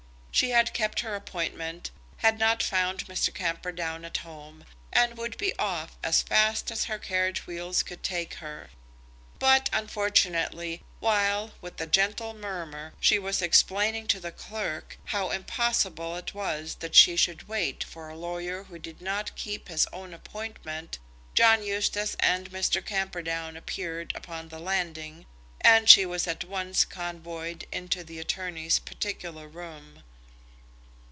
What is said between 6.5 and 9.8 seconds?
as her carriage wheels could take her. But,